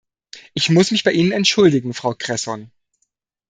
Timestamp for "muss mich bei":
0.71-1.11